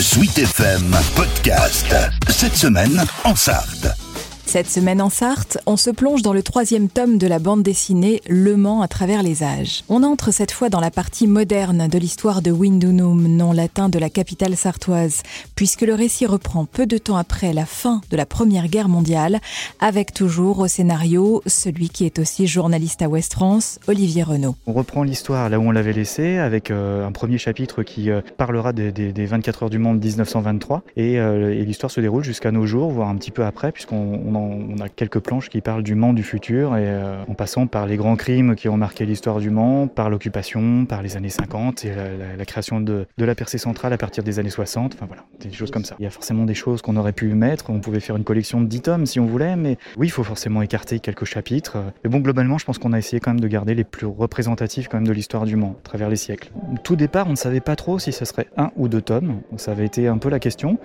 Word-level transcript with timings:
Sweet 0.00 0.38
FM 0.38 0.94
Podcast. 1.16 1.94
Cette 2.28 2.56
semaine 2.56 3.04
en 3.24 3.34
Sarthe. 3.34 4.07
Cette 4.48 4.70
semaine 4.70 5.02
en 5.02 5.10
Sarthe, 5.10 5.58
on 5.66 5.76
se 5.76 5.90
plonge 5.90 6.22
dans 6.22 6.32
le 6.32 6.42
troisième 6.42 6.88
tome 6.88 7.18
de 7.18 7.26
la 7.26 7.38
bande 7.38 7.62
dessinée 7.62 8.22
Le 8.30 8.56
Mans 8.56 8.80
à 8.80 8.88
travers 8.88 9.22
les 9.22 9.42
âges. 9.42 9.84
On 9.90 10.02
entre 10.02 10.32
cette 10.32 10.52
fois 10.52 10.70
dans 10.70 10.80
la 10.80 10.90
partie 10.90 11.26
moderne 11.26 11.86
de 11.86 11.98
l'histoire 11.98 12.40
de 12.40 12.50
Windunum, 12.50 13.28
nom 13.28 13.52
latin 13.52 13.90
de 13.90 13.98
la 13.98 14.08
capitale 14.08 14.56
sartoise, 14.56 15.22
puisque 15.54 15.82
le 15.82 15.92
récit 15.92 16.24
reprend 16.24 16.64
peu 16.64 16.86
de 16.86 16.96
temps 16.96 17.18
après 17.18 17.52
la 17.52 17.66
fin 17.66 18.00
de 18.10 18.16
la 18.16 18.24
Première 18.24 18.68
Guerre 18.68 18.88
mondiale, 18.88 19.38
avec 19.80 20.14
toujours 20.14 20.60
au 20.60 20.66
scénario 20.66 21.42
celui 21.44 21.90
qui 21.90 22.06
est 22.06 22.18
aussi 22.18 22.46
journaliste 22.46 23.02
à 23.02 23.08
West 23.10 23.34
France, 23.34 23.78
Olivier 23.86 24.22
Renaud. 24.22 24.56
On 24.66 24.72
reprend 24.72 25.02
l'histoire 25.02 25.50
là 25.50 25.58
où 25.58 25.64
on 25.64 25.72
l'avait 25.72 25.92
laissé, 25.92 26.38
avec 26.38 26.70
euh, 26.70 27.06
un 27.06 27.12
premier 27.12 27.36
chapitre 27.36 27.82
qui 27.82 28.10
euh, 28.10 28.22
parlera 28.38 28.72
des, 28.72 29.12
24 29.12 29.64
heures 29.64 29.70
du 29.70 29.78
monde 29.78 30.02
1923, 30.02 30.84
et, 30.96 31.20
euh, 31.20 31.52
et 31.52 31.66
l'histoire 31.66 31.90
se 31.90 32.00
déroule 32.00 32.24
jusqu'à 32.24 32.50
nos 32.50 32.64
jours, 32.64 32.90
voire 32.90 33.10
un 33.10 33.16
petit 33.16 33.30
peu 33.30 33.44
après, 33.44 33.72
puisqu'on 33.72 34.37
on 34.38 34.78
a 34.80 34.88
quelques 34.88 35.20
planches 35.20 35.48
qui 35.48 35.60
parlent 35.60 35.82
du 35.82 35.94
Mans 35.94 36.12
du 36.12 36.22
futur, 36.22 36.76
et 36.76 36.84
euh, 36.86 37.22
en 37.26 37.34
passant 37.34 37.66
par 37.66 37.86
les 37.86 37.96
grands 37.96 38.16
crimes 38.16 38.54
qui 38.54 38.68
ont 38.68 38.76
marqué 38.76 39.06
l'histoire 39.06 39.40
du 39.40 39.50
Mans, 39.50 39.88
par 39.88 40.10
l'occupation, 40.10 40.84
par 40.84 41.02
les 41.02 41.16
années 41.16 41.28
50 41.28 41.84
et 41.84 41.92
la, 42.36 42.44
création 42.44 42.80
de, 42.80 43.06
la 43.18 43.34
percée 43.34 43.58
centrale 43.58 43.92
à 43.92 43.98
partir 43.98 44.22
des 44.22 44.38
années 44.38 44.50
60. 44.50 44.94
Enfin 44.94 45.06
voilà, 45.06 45.24
des 45.40 45.50
choses 45.52 45.70
comme 45.70 45.84
ça. 45.84 45.96
Il 45.98 46.04
y 46.04 46.06
a 46.06 46.10
forcément 46.10 46.44
des 46.44 46.54
choses 46.54 46.82
qu'on 46.82 46.96
aurait 46.96 47.12
pu 47.12 47.34
mettre. 47.34 47.70
On 47.70 47.80
pouvait 47.80 48.00
faire 48.00 48.16
une 48.16 48.24
collection 48.24 48.60
de 48.60 48.66
10 48.66 48.82
tomes 48.82 49.06
si 49.06 49.20
on 49.20 49.26
voulait, 49.26 49.56
mais 49.56 49.78
oui, 49.96 50.06
il 50.06 50.10
faut 50.10 50.24
forcément 50.24 50.62
écarter 50.62 51.00
quelques 51.00 51.24
chapitres. 51.24 51.78
Mais 52.04 52.10
bon, 52.10 52.18
globalement, 52.18 52.58
je 52.58 52.64
pense 52.64 52.78
qu'on 52.78 52.92
a 52.92 52.98
essayé 52.98 53.20
quand 53.20 53.30
même 53.30 53.40
de 53.40 53.48
garder 53.48 53.74
les 53.74 53.84
plus 53.84 54.06
représentatifs 54.06 54.88
quand 54.88 54.98
de 55.02 55.12
l'histoire 55.12 55.44
du 55.44 55.56
Mans 55.56 55.76
à 55.78 55.82
travers 55.82 56.08
les 56.08 56.16
siècles. 56.16 56.50
Tout 56.84 56.96
départ, 56.96 57.26
on 57.26 57.32
ne 57.32 57.36
savait 57.36 57.60
pas 57.60 57.76
trop 57.76 57.98
si 57.98 58.12
ce 58.12 58.24
serait 58.24 58.48
un 58.56 58.70
ou 58.76 58.88
deux 58.88 59.02
tomes. 59.02 59.40
Ça 59.56 59.72
avait 59.72 59.86
été 59.86 60.08
un 60.08 60.18
peu 60.18 60.28
la 60.28 60.38
question. 60.38 60.78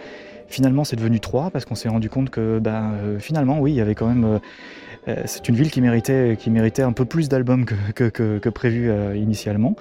Finalement, 0.47 0.83
c'est 0.83 0.95
devenu 0.95 1.19
trois 1.19 1.49
parce 1.49 1.65
qu'on 1.65 1.75
s'est 1.75 1.89
rendu 1.89 2.09
compte 2.09 2.29
que 2.29 2.59
ben, 2.59 2.93
euh, 2.93 3.19
finalement, 3.19 3.59
oui, 3.59 3.71
il 3.71 3.75
y 3.75 3.81
avait 3.81 3.95
quand 3.95 4.07
même. 4.07 4.39
Euh, 5.07 5.23
c'est 5.25 5.49
une 5.49 5.55
ville 5.55 5.71
qui 5.71 5.81
méritait, 5.81 6.37
qui 6.39 6.49
méritait 6.49 6.81
un 6.81 6.93
peu 6.93 7.05
plus 7.05 7.29
d'albums 7.29 7.65
que, 7.65 7.75
que, 7.93 8.09
que, 8.09 8.37
que, 8.37 8.49
prévu 8.49 8.89
euh, 8.89 9.15
initialement. 9.15 9.75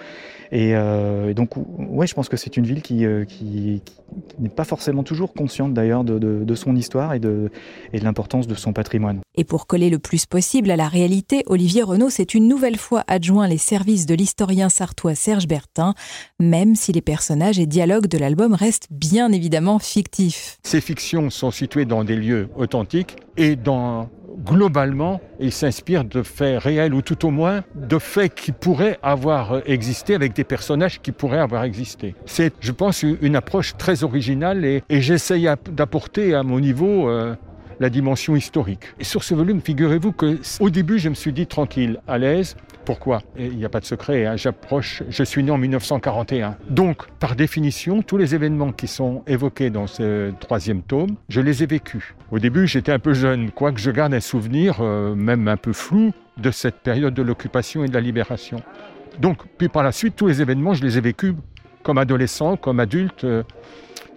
Et, 0.50 0.74
euh, 0.74 1.30
et, 1.30 1.34
donc, 1.34 1.50
ouais, 1.56 2.06
je 2.06 2.14
pense 2.14 2.28
que 2.28 2.36
c'est 2.36 2.58
une 2.58 2.66
ville 2.66 2.82
qui, 2.82 3.06
qui, 3.26 3.80
qui 3.84 4.42
n'est 4.42 4.50
pas 4.50 4.64
forcément 4.64 5.02
toujours 5.02 5.32
consciente 5.32 5.72
d'ailleurs 5.72 6.04
de, 6.04 6.18
de, 6.18 6.44
de, 6.44 6.54
son 6.54 6.76
histoire 6.76 7.14
et 7.14 7.20
de, 7.20 7.50
et 7.94 8.00
de 8.00 8.04
l'importance 8.04 8.46
de 8.46 8.54
son 8.54 8.74
patrimoine. 8.74 9.20
Et 9.34 9.44
pour 9.44 9.66
coller 9.66 9.88
le 9.88 9.98
plus 9.98 10.26
possible 10.26 10.70
à 10.70 10.76
la 10.76 10.88
réalité, 10.88 11.42
Olivier 11.46 11.82
Renaud 11.82 12.10
s'est 12.10 12.24
une 12.24 12.48
nouvelle 12.48 12.76
fois 12.76 13.02
adjoint 13.06 13.48
les 13.48 13.56
services 13.56 14.04
de 14.04 14.14
l'historien 14.14 14.68
sartois 14.68 15.14
Serge 15.14 15.48
Bertin, 15.48 15.94
même 16.38 16.74
si 16.76 16.92
les 16.92 17.00
personnages 17.00 17.58
et 17.58 17.66
dialogues 17.66 18.08
de 18.08 18.18
l'album 18.18 18.52
restent 18.52 18.88
bien 18.90 19.32
évidemment 19.32 19.78
fictifs. 19.78 20.58
Ces 20.64 20.82
fictions 20.82 21.30
sont 21.30 21.50
situées 21.50 21.86
dans 21.86 22.04
des 22.04 22.16
lieux 22.16 22.48
authentiques 22.56 23.16
et 23.38 23.56
dans 23.56 24.10
globalement, 24.44 25.20
il 25.40 25.52
s'inspire 25.52 26.04
de 26.04 26.22
faits 26.22 26.62
réels 26.62 26.94
ou 26.94 27.02
tout 27.02 27.26
au 27.26 27.30
moins 27.30 27.62
de 27.74 27.98
faits 27.98 28.34
qui 28.34 28.52
pourraient 28.52 28.98
avoir 29.02 29.62
existé 29.66 30.14
avec 30.14 30.34
des 30.34 30.44
personnages 30.44 31.00
qui 31.00 31.12
pourraient 31.12 31.38
avoir 31.38 31.64
existé. 31.64 32.14
C'est, 32.26 32.52
je 32.60 32.72
pense, 32.72 33.02
une 33.02 33.36
approche 33.36 33.76
très 33.76 34.04
originale 34.04 34.64
et, 34.64 34.82
et 34.88 35.00
j'essaye 35.00 35.48
d'apporter 35.70 36.34
à 36.34 36.42
mon 36.42 36.60
niveau 36.60 37.08
euh, 37.08 37.34
la 37.82 37.90
dimension 37.90 38.36
historique. 38.36 38.84
Et 39.00 39.04
sur 39.04 39.24
ce 39.24 39.34
volume, 39.34 39.60
figurez-vous 39.60 40.12
que 40.12 40.38
au 40.60 40.70
début, 40.70 41.00
je 41.00 41.08
me 41.08 41.14
suis 41.14 41.32
dit 41.32 41.48
tranquille, 41.48 42.00
à 42.06 42.16
l'aise. 42.16 42.56
Pourquoi? 42.84 43.22
Il 43.36 43.56
n'y 43.56 43.64
a 43.64 43.68
pas 43.68 43.80
de 43.80 43.84
secret, 43.84 44.24
hein, 44.24 44.36
j'approche, 44.36 45.02
je 45.08 45.24
suis 45.24 45.42
né 45.42 45.50
en 45.50 45.58
1941. 45.58 46.56
Donc, 46.70 47.08
par 47.18 47.34
définition, 47.34 48.02
tous 48.02 48.16
les 48.16 48.36
événements 48.36 48.72
qui 48.72 48.86
sont 48.86 49.22
évoqués 49.26 49.70
dans 49.70 49.88
ce 49.88 50.32
troisième 50.38 50.82
tome, 50.82 51.16
je 51.28 51.40
les 51.40 51.64
ai 51.64 51.66
vécus. 51.66 52.14
Au 52.30 52.38
début, 52.38 52.68
j'étais 52.68 52.92
un 52.92 53.00
peu 53.00 53.14
jeune, 53.14 53.50
quoique 53.50 53.80
je 53.80 53.90
garde 53.90 54.14
un 54.14 54.20
souvenir, 54.20 54.76
euh, 54.80 55.16
même 55.16 55.48
un 55.48 55.56
peu 55.56 55.72
flou, 55.72 56.12
de 56.36 56.50
cette 56.50 56.76
période 56.76 57.14
de 57.14 57.22
l'occupation 57.22 57.84
et 57.84 57.88
de 57.88 57.94
la 57.94 58.00
libération. 58.00 58.62
Donc, 59.18 59.38
puis 59.58 59.68
par 59.68 59.82
la 59.82 59.92
suite, 59.92 60.14
tous 60.16 60.28
les 60.28 60.40
événements, 60.40 60.74
je 60.74 60.84
les 60.84 60.98
ai 60.98 61.00
vécus 61.00 61.34
comme 61.82 61.98
adolescent, 61.98 62.56
comme 62.56 62.78
adulte, 62.78 63.24
euh, 63.24 63.42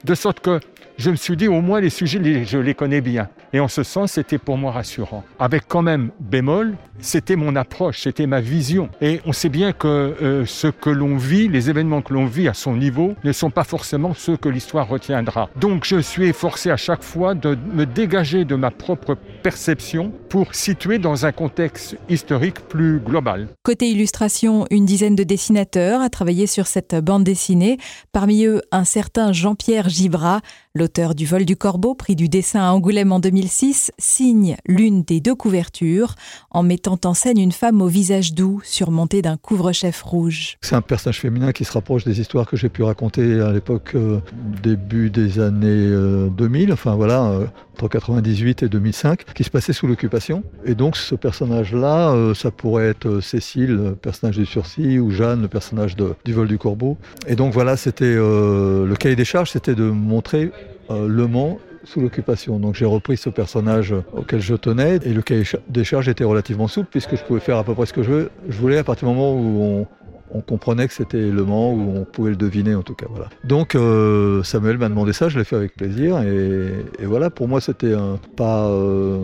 de 0.03 0.13
sorte 0.13 0.39
que 0.39 0.59
je 0.97 1.11
me 1.11 1.15
suis 1.15 1.35
dit 1.35 1.47
au 1.47 1.61
moins 1.61 1.81
les 1.81 1.89
sujets, 1.89 2.45
je 2.45 2.57
les 2.57 2.73
connais 2.73 3.01
bien. 3.01 3.29
Et 3.53 3.59
en 3.59 3.67
ce 3.67 3.83
sens, 3.83 4.13
c'était 4.13 4.37
pour 4.37 4.57
moi 4.57 4.71
rassurant. 4.71 5.23
Avec 5.39 5.63
quand 5.67 5.81
même 5.81 6.11
bémol, 6.19 6.75
c'était 6.99 7.35
mon 7.35 7.55
approche, 7.55 8.01
c'était 8.01 8.27
ma 8.27 8.41
vision. 8.41 8.89
Et 9.01 9.21
on 9.25 9.33
sait 9.33 9.49
bien 9.49 9.73
que 9.73 9.87
euh, 9.87 10.45
ce 10.45 10.67
que 10.67 10.89
l'on 10.89 11.17
vit, 11.17 11.47
les 11.47 11.69
événements 11.69 12.01
que 12.01 12.13
l'on 12.13 12.25
vit 12.25 12.47
à 12.47 12.53
son 12.53 12.75
niveau, 12.75 13.15
ne 13.23 13.31
sont 13.31 13.49
pas 13.49 13.63
forcément 13.63 14.13
ceux 14.13 14.37
que 14.37 14.49
l'histoire 14.49 14.87
retiendra. 14.87 15.49
Donc 15.55 15.85
je 15.85 15.99
suis 15.99 16.31
forcé 16.33 16.71
à 16.71 16.77
chaque 16.77 17.03
fois 17.03 17.33
de 17.33 17.57
me 17.73 17.85
dégager 17.85 18.45
de 18.45 18.55
ma 18.55 18.71
propre 18.71 19.15
perception 19.43 20.11
pour 20.29 20.55
situer 20.55 20.97
dans 20.97 21.25
un 21.25 21.31
contexte 21.31 21.97
historique 22.09 22.59
plus 22.61 22.99
global. 22.99 23.47
Côté 23.63 23.89
illustration, 23.89 24.65
une 24.71 24.85
dizaine 24.85 25.15
de 25.15 25.23
dessinateurs 25.23 26.01
a 26.01 26.09
travaillé 26.09 26.47
sur 26.47 26.67
cette 26.67 26.95
bande 26.95 27.23
dessinée. 27.23 27.77
Parmi 28.11 28.45
eux, 28.45 28.61
un 28.71 28.83
certain 28.83 29.33
Jean-Pierre 29.33 29.89
Gibra, 29.89 30.41
L'auteur 30.77 31.15
du 31.15 31.25
vol 31.25 31.45
du 31.45 31.55
corbeau, 31.55 31.95
prix 31.95 32.17
du 32.17 32.27
dessin 32.27 32.59
à 32.59 32.71
Angoulême 32.73 33.13
en 33.13 33.21
2006, 33.21 33.93
signe 33.97 34.57
l'une 34.67 35.03
des 35.03 35.21
deux 35.21 35.33
couvertures 35.33 36.15
en 36.51 36.63
mettant 36.63 36.99
en 37.05 37.13
scène 37.13 37.39
une 37.39 37.53
femme 37.53 37.81
au 37.81 37.87
visage 37.87 38.33
doux 38.33 38.59
surmontée 38.61 39.21
d'un 39.21 39.37
couvre-chef 39.37 40.01
rouge. 40.01 40.57
C'est 40.59 40.75
un 40.75 40.81
personnage 40.81 41.21
féminin 41.21 41.53
qui 41.53 41.63
se 41.63 41.71
rapproche 41.71 42.03
des 42.03 42.19
histoires 42.19 42.45
que 42.45 42.57
j'ai 42.57 42.67
pu 42.67 42.83
raconter 42.83 43.39
à 43.39 43.53
l'époque 43.53 43.93
euh, 43.95 44.19
début 44.61 45.09
des 45.09 45.39
années 45.39 45.69
euh, 45.69 46.27
2000, 46.27 46.73
enfin 46.73 46.95
voilà, 46.95 47.23
euh, 47.23 47.45
entre 47.75 47.89
98 47.89 48.63
et 48.63 48.69
2005, 48.69 49.25
qui 49.33 49.43
se 49.43 49.49
passait 49.49 49.73
sous 49.73 49.85
l'occupation. 49.85 50.43
Et 50.63 50.75
donc 50.75 50.95
ce 50.95 51.13
personnage-là, 51.13 52.11
euh, 52.11 52.33
ça 52.33 52.49
pourrait 52.49 52.87
être 52.87 53.19
Cécile, 53.19 53.75
le 53.75 53.95
personnage 53.95 54.37
du 54.37 54.45
sursis, 54.45 54.97
ou 54.97 55.11
Jeanne, 55.11 55.41
le 55.41 55.49
personnage 55.49 55.97
de, 55.97 56.13
du 56.23 56.31
vol 56.31 56.47
du 56.47 56.57
corbeau. 56.57 56.97
Et 57.27 57.35
donc 57.35 57.53
voilà, 57.53 57.75
c'était 57.75 58.05
euh, 58.05 58.85
le 58.85 58.95
cahier 58.95 59.17
des 59.17 59.25
charges, 59.25 59.51
c'était 59.51 59.75
de 59.75 59.89
montrer 59.89 60.51
euh, 60.89 61.09
Le 61.09 61.27
Mans 61.27 61.59
sous 61.83 61.99
l'occupation. 61.99 62.59
Donc 62.59 62.75
j'ai 62.75 62.85
repris 62.85 63.17
ce 63.17 63.29
personnage 63.29 63.93
auquel 64.13 64.39
je 64.39 64.55
tenais 64.55 64.99
et 65.03 65.13
le 65.13 65.21
cahier 65.21 65.43
des 65.67 65.83
charges 65.83 66.07
était 66.07 66.23
relativement 66.23 66.69
souple 66.69 66.87
puisque 66.89 67.17
je 67.17 67.23
pouvais 67.23 67.41
faire 67.41 67.57
à 67.57 67.65
peu 67.65 67.75
près 67.75 67.85
ce 67.85 67.93
que 67.93 68.03
je, 68.03 68.27
je 68.47 68.57
voulais 68.57 68.77
à 68.77 68.83
partir 68.85 69.07
du 69.07 69.13
moment 69.13 69.33
où 69.33 69.61
on, 69.61 69.87
on 70.31 70.41
comprenait 70.41 70.87
que 70.87 70.93
c'était 70.93 71.29
Le 71.29 71.43
Mans 71.43 71.73
ou 71.73 71.93
on 71.97 72.03
pouvait 72.03 72.31
le 72.31 72.35
deviner 72.35 72.75
en 72.75 72.81
tout 72.81 72.95
cas. 72.95 73.05
Voilà. 73.09 73.29
Donc 73.43 73.75
euh, 73.75 74.43
Samuel 74.43 74.77
m'a 74.77 74.89
demandé 74.89 75.13
ça, 75.13 75.29
je 75.29 75.37
l'ai 75.37 75.45
fait 75.45 75.55
avec 75.55 75.75
plaisir 75.75 76.21
et, 76.21 76.71
voilà 77.03 77.29
pour 77.29 77.47
moi 77.47 77.61
c'était 77.61 77.93
un, 77.93 78.19
pas 78.35 78.67
euh, 78.67 79.23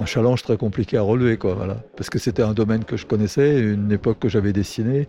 un 0.00 0.06
challenge 0.06 0.42
très 0.42 0.56
compliqué 0.56 0.96
à 0.96 1.02
relever 1.02 1.36
quoi. 1.36 1.54
Voilà 1.54 1.76
parce 1.96 2.10
que 2.10 2.18
c'était 2.18 2.42
un 2.42 2.54
domaine 2.54 2.84
que 2.84 2.96
je 2.96 3.06
connaissais, 3.06 3.60
une 3.60 3.92
époque 3.92 4.18
que 4.18 4.28
j'avais 4.28 4.52
dessinée 4.52 5.06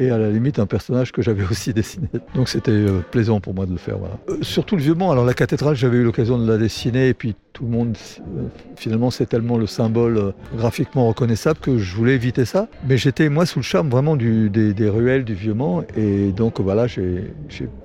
et 0.00 0.10
à 0.10 0.18
la 0.18 0.30
limite 0.30 0.58
un 0.58 0.66
personnage 0.66 1.12
que 1.12 1.22
j'avais 1.22 1.44
aussi 1.50 1.72
dessiné. 1.72 2.08
Donc 2.34 2.48
c'était 2.48 2.70
euh, 2.70 3.00
plaisant 3.10 3.40
pour 3.40 3.54
moi 3.54 3.66
de 3.66 3.72
le 3.72 3.78
faire. 3.78 3.98
Voilà. 3.98 4.16
Surtout 4.42 4.76
le 4.76 4.82
vieux 4.82 4.94
Mans. 4.94 5.10
Alors 5.10 5.24
la 5.24 5.34
cathédrale, 5.34 5.76
j'avais 5.76 5.98
eu 5.98 6.04
l'occasion 6.04 6.38
de 6.38 6.50
la 6.50 6.58
dessiner 6.58 7.08
et 7.08 7.14
puis 7.14 7.34
tout 7.52 7.64
le 7.64 7.70
monde, 7.70 7.96
euh, 8.20 8.48
finalement, 8.76 9.10
c'est 9.10 9.26
tellement 9.26 9.58
le 9.58 9.66
symbole 9.66 10.16
euh, 10.16 10.32
graphiquement 10.56 11.08
reconnaissable 11.08 11.58
que 11.60 11.78
je 11.78 11.94
voulais 11.94 12.14
éviter 12.14 12.44
ça. 12.44 12.68
Mais 12.88 12.96
j'étais 12.96 13.28
moi 13.28 13.46
sous 13.46 13.58
le 13.58 13.64
charme 13.64 13.90
vraiment 13.90 14.16
du, 14.16 14.50
des, 14.50 14.74
des, 14.74 14.88
ruelles 14.88 15.24
du 15.24 15.34
vieux 15.34 15.54
Mans 15.54 15.82
et 15.96 16.32
donc 16.32 16.60
voilà, 16.60 16.86
j'ai 16.86 17.32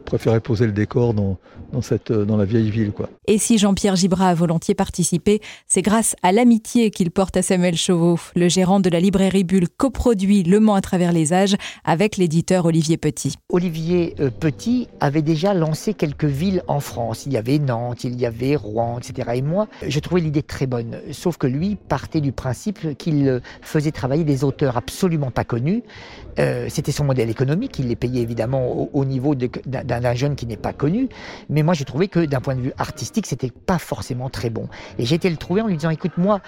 préféré 0.06 0.40
poser 0.40 0.66
le 0.66 0.72
décor 0.72 1.14
dans, 1.14 1.38
dans, 1.74 1.82
cette, 1.82 2.12
dans 2.12 2.38
la 2.38 2.46
vieille 2.46 2.70
ville. 2.70 2.92
Quoi. 2.92 3.10
Et 3.28 3.38
si 3.38 3.58
Jean-Pierre 3.58 3.96
Gibra 3.96 4.30
a 4.30 4.34
volontiers 4.34 4.76
participé, 4.76 5.42
c'est 5.68 5.82
grâce 5.82 6.16
à 6.24 6.32
l'amitié 6.32 6.92
qu'il 6.92 7.12
porte 7.12 7.36
à 7.36 7.42
Samuel 7.42 7.76
Chauveau, 7.76 8.18
le 8.36 8.48
gérant 8.48 8.80
de 8.80 8.90
la 8.90 9.00
librairie 9.00 9.44
Bulle 9.44 9.68
coproduit 9.70 10.44
Le 10.44 10.60
Mans 10.60 10.76
à 10.76 10.82
travers 10.82 11.12
les 11.12 11.34
âges 11.34 11.56
avec 11.84 12.18
l'éditeur 12.18 12.66
Olivier 12.66 12.98
Petit. 12.98 13.36
Olivier 13.50 14.16
euh, 14.20 14.30
Petit 14.30 14.88
avait 15.00 15.22
déjà 15.22 15.54
lancé 15.54 15.94
quelques 15.94 16.26
villes 16.26 16.64
en 16.68 16.80
France. 16.80 17.26
Il 17.26 17.34
y 17.34 17.38
avait 17.38 17.60
Nantes, 17.60 18.04
il 18.04 18.20
y 18.20 18.26
avait 18.26 18.56
Rouen, 18.56 19.00
etc. 19.00 19.32
Et 19.36 19.42
moi, 19.42 19.57
je 19.86 20.00
trouvais 20.00 20.22
l'idée 20.22 20.44
très 20.44 20.68
bonne. 20.68 21.00
Sauf 21.12 21.38
que 21.38 21.48
lui 21.48 21.76
partait 21.76 22.22
du 22.22 22.32
principe 22.32 22.98
qu'il 22.98 23.42
faisait 23.62 23.92
travailler 23.92 24.24
des 24.24 24.44
auteurs 24.44 24.78
absolument 24.78 25.32
pas 25.32 25.44
connus. 25.44 25.84
Euh, 26.40 26.68
C'était 26.70 26.92
son 26.92 27.04
modèle 27.04 27.30
économique. 27.30 27.80
Il 27.80 27.88
les 27.88 27.96
payait 27.96 28.22
évidemment 28.22 28.68
au, 28.68 28.90
au 28.94 29.06
niveau 29.06 29.36
d'un 29.36 30.14
jeune 30.14 30.36
qui 30.36 30.46
n'est 30.46 30.58
pas 30.58 30.74
connu. 30.74 31.10
Mais 31.50 31.64
moi, 31.64 31.74
j'ai 31.74 31.86
trouvé 31.86 32.08
que 32.08 32.26
d'un 32.26 32.42
point 32.42 32.56
de 32.56 32.62
vue 32.62 32.74
artistique, 32.78 33.26
c'était 33.26 33.52
pas 33.52 33.80
forcément 33.80 34.30
très 34.30 34.50
bon. 34.50 34.68
Et 35.00 35.06
j'ai 35.06 35.16
été 35.16 35.30
le 35.30 35.38
trouver 35.38 35.62
en 35.62 35.68
lui 35.68 35.78
disant, 35.78 35.90
écoute, 35.90 36.18
moi, 36.18 36.42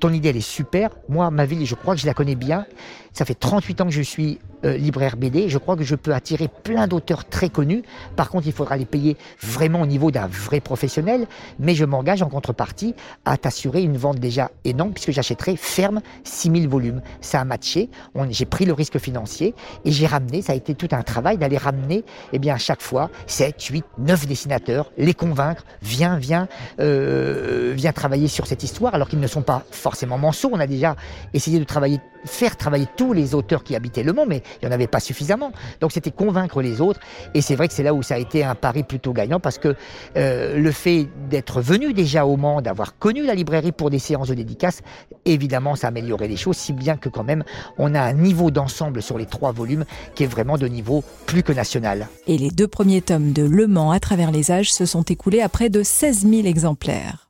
ton 0.00 0.12
idée, 0.12 0.28
elle 0.30 0.36
est 0.36 0.40
super. 0.40 0.90
Moi, 1.08 1.30
ma 1.30 1.46
ville, 1.46 1.64
je 1.66 1.74
crois 1.74 1.94
que 1.94 2.00
je 2.00 2.06
la 2.06 2.14
connais 2.14 2.36
bien. 2.36 2.66
Ça 3.12 3.24
fait 3.24 3.34
38 3.34 3.80
ans 3.80 3.84
que 3.84 3.92
je 3.92 4.02
suis 4.02 4.38
euh, 4.64 4.76
libraire 4.76 5.16
BD. 5.16 5.48
Je 5.48 5.58
crois 5.58 5.76
que 5.76 5.84
je 5.84 5.94
peux 5.94 6.12
attirer 6.12 6.48
plein 6.48 6.86
d'auteurs 6.88 7.24
très 7.24 7.48
connus. 7.48 7.82
Par 8.16 8.28
contre, 8.28 8.46
il 8.46 8.52
faudra 8.52 8.76
les 8.76 8.86
payer 8.86 9.16
vraiment 9.40 9.82
au 9.82 9.86
niveau 9.86 10.10
d'un 10.10 10.26
vrai 10.26 10.60
professionnel. 10.60 11.26
Mais 11.58 11.74
je 11.74 11.84
m'engage 11.84 12.22
en 12.22 12.28
contrepartie 12.44 12.94
à 13.24 13.38
t'assurer 13.38 13.82
une 13.82 13.96
vente 13.96 14.18
déjà 14.18 14.50
énorme 14.64 14.92
puisque 14.92 15.12
j'achèterai 15.12 15.56
ferme 15.56 16.02
6000 16.24 16.68
volumes. 16.68 17.00
Ça 17.22 17.40
a 17.40 17.44
matché. 17.44 17.88
J'ai 18.28 18.44
pris 18.44 18.66
le 18.66 18.74
risque 18.74 18.98
financier 18.98 19.54
et 19.86 19.90
j'ai 19.90 20.06
ramené, 20.06 20.42
ça 20.42 20.52
a 20.52 20.56
été 20.56 20.74
tout 20.74 20.88
un 20.92 21.02
travail 21.02 21.38
d'aller 21.38 21.56
ramener, 21.56 22.04
eh 22.34 22.38
bien, 22.38 22.54
à 22.54 22.58
chaque 22.58 22.82
fois, 22.82 23.10
7, 23.26 23.62
8, 23.62 23.84
9 23.98 24.26
dessinateurs, 24.26 24.92
les 24.98 25.14
convaincre, 25.14 25.64
viens, 25.80 26.18
viens, 26.18 26.48
euh, 26.80 27.72
viens 27.74 27.92
travailler 27.92 28.28
sur 28.28 28.46
cette 28.46 28.62
histoire 28.62 28.94
alors 28.94 29.08
qu'ils 29.08 29.20
ne 29.20 29.26
sont 29.26 29.42
pas 29.42 29.62
forcément 29.70 30.18
manceaux. 30.18 30.50
On 30.52 30.60
a 30.60 30.66
déjà 30.66 30.96
essayé 31.32 31.58
de 31.58 31.64
travailler, 31.64 32.00
faire 32.26 32.56
travailler 32.56 32.86
tous 32.96 33.14
les 33.14 33.34
auteurs 33.34 33.64
qui 33.64 33.74
habitaient 33.74 34.02
Le 34.02 34.12
Mans, 34.12 34.26
mais 34.26 34.42
il 34.60 34.66
n'y 34.66 34.70
en 34.70 34.74
avait 34.74 34.86
pas 34.86 35.00
suffisamment. 35.00 35.52
Donc 35.80 35.92
c'était 35.92 36.10
convaincre 36.10 36.60
les 36.60 36.82
autres. 36.82 37.00
Et 37.32 37.40
c'est 37.40 37.56
vrai 37.56 37.68
que 37.68 37.74
c'est 37.74 37.82
là 37.82 37.94
où 37.94 38.02
ça 38.02 38.16
a 38.16 38.18
été 38.18 38.44
un 38.44 38.54
pari 38.54 38.82
plutôt 38.82 39.14
gagnant 39.14 39.40
parce 39.40 39.56
que 39.56 39.74
euh, 40.16 40.58
le 40.58 40.72
fait 40.72 41.08
d'être 41.30 41.62
venu 41.62 41.94
déjà 41.94 42.26
au 42.26 42.33
D'avoir 42.62 42.98
connu 42.98 43.24
la 43.24 43.34
librairie 43.34 43.72
pour 43.72 43.90
des 43.90 43.98
séances 43.98 44.28
de 44.28 44.34
dédicaces, 44.34 44.82
évidemment, 45.24 45.76
ça 45.76 45.86
a 45.86 45.88
amélioré 45.88 46.26
les 46.26 46.36
choses, 46.36 46.56
si 46.56 46.72
bien 46.72 46.96
que 46.96 47.08
quand 47.08 47.22
même, 47.22 47.44
on 47.78 47.94
a 47.94 48.00
un 48.00 48.12
niveau 48.12 48.50
d'ensemble 48.50 49.02
sur 49.02 49.18
les 49.18 49.26
trois 49.26 49.52
volumes 49.52 49.84
qui 50.14 50.24
est 50.24 50.26
vraiment 50.26 50.58
de 50.58 50.66
niveau 50.66 51.04
plus 51.26 51.42
que 51.42 51.52
national. 51.52 52.08
Et 52.26 52.36
les 52.36 52.50
deux 52.50 52.68
premiers 52.68 53.02
tomes 53.02 53.32
de 53.32 53.44
Le 53.44 53.66
Mans 53.66 53.92
à 53.92 54.00
travers 54.00 54.32
les 54.32 54.50
âges 54.50 54.72
se 54.72 54.84
sont 54.84 55.02
écoulés 55.02 55.40
à 55.40 55.48
près 55.48 55.70
de 55.70 55.82
16 55.82 56.26
000 56.28 56.46
exemplaires. 56.46 57.28